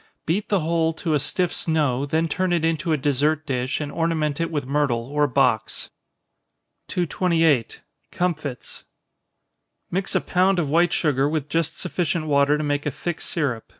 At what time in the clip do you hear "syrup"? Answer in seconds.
13.21-13.69